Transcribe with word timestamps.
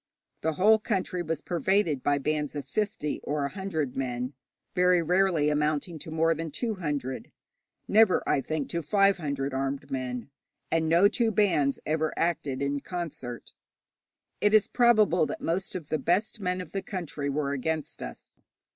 The 0.41 0.53
whole 0.53 0.79
country 0.79 1.21
was 1.21 1.41
pervaded 1.41 2.01
by 2.01 2.17
bands 2.17 2.55
of 2.55 2.67
fifty 2.67 3.19
or 3.21 3.45
a 3.45 3.49
hundred 3.49 3.95
men, 3.95 4.33
very 4.73 4.99
rarely 4.99 5.49
amounting 5.51 5.99
to 5.99 6.09
more 6.09 6.33
than 6.33 6.49
two 6.49 6.73
hundred, 6.73 7.31
never, 7.87 8.27
I 8.27 8.41
think, 8.41 8.67
to 8.69 8.81
five 8.81 9.17
hundred, 9.17 9.53
armed 9.53 9.91
men, 9.91 10.31
and 10.71 10.89
no 10.89 11.07
two 11.07 11.29
bands 11.29 11.77
ever 11.85 12.11
acted 12.17 12.63
in 12.63 12.79
concert. 12.79 13.53
It 14.39 14.55
is 14.55 14.67
probable 14.67 15.27
that 15.27 15.39
most 15.39 15.75
of 15.75 15.89
the 15.89 15.99
best 15.99 16.39
men 16.39 16.61
of 16.61 16.71
the 16.71 16.81
country 16.81 17.29
were 17.29 17.51
against 17.51 18.01
us. 18.01 18.39